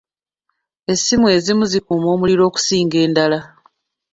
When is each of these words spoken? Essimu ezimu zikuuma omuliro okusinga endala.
Essimu 0.91 1.25
ezimu 1.35 1.63
zikuuma 1.71 2.07
omuliro 2.15 2.43
okusinga 2.49 2.97
endala. 3.05 3.39